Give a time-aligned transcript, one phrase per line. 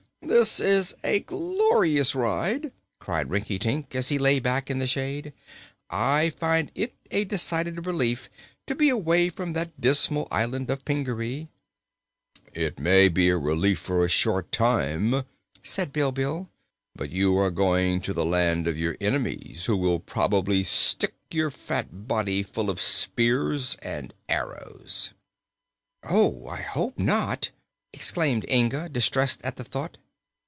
[0.23, 5.33] "This is a glorious ride!" cried Rinkitink, as he lay back in the shade.
[5.89, 8.29] "I find it a decided relief
[8.67, 11.49] to be away from that dismal island of Pingaree.
[12.53, 15.25] "It may be a relief for a short time,"
[15.63, 16.47] said Bilbil,
[16.95, 21.49] "but you are going to the land of your enemies, who will probably stick your
[21.51, 25.09] fat body full of spears and arrows."
[26.03, 27.49] "Oh, I hope not!"
[27.91, 29.97] exclaimed Inga, distressed at the thought.